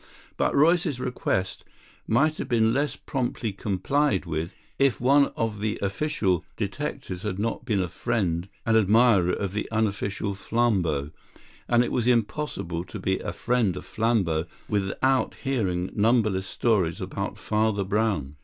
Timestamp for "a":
7.83-7.87, 13.19-13.31